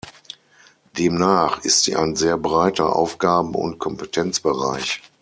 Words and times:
Demnach 0.97 1.63
ist 1.63 1.83
sie 1.83 1.95
ein 1.95 2.15
sehr 2.15 2.35
breiter 2.35 2.95
Aufgaben- 2.95 3.53
und 3.53 3.77
Kompetenzbereich. 3.77 5.03